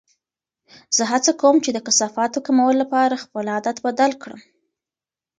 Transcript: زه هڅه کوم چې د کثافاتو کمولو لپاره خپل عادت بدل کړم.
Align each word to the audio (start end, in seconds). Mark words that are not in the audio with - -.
زه 0.95 1.03
هڅه 1.11 1.31
کوم 1.41 1.55
چې 1.65 1.69
د 1.73 1.79
کثافاتو 1.87 2.43
کمولو 2.47 2.79
لپاره 2.83 3.21
خپل 3.23 3.45
عادت 3.53 3.77
بدل 3.85 4.11
کړم. 4.21 4.41